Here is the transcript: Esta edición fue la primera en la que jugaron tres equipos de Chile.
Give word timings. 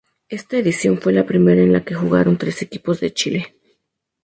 Esta 0.29 0.57
edición 0.57 0.97
fue 0.97 1.13
la 1.13 1.27
primera 1.27 1.61
en 1.61 1.71
la 1.71 1.85
que 1.85 1.93
jugaron 1.93 2.35
tres 2.39 2.63
equipos 2.63 2.99
de 2.99 3.13
Chile. 3.13 3.55